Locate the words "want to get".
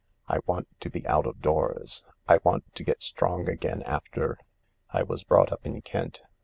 2.43-3.03